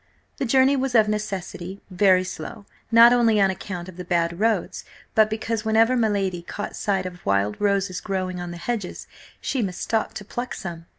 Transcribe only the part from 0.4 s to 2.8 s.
journey was, of necessity, very slow,